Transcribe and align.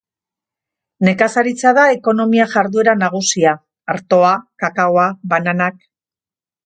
Nekazaritza 1.09 1.73
da 1.79 1.83
ekonomia 1.97 2.47
jarduera 2.53 2.95
nagusia: 3.03 3.53
artoa, 3.97 4.33
kakaoa, 4.65 5.05
bananak. 5.35 5.79